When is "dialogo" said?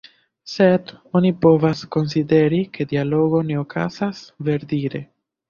2.95-3.43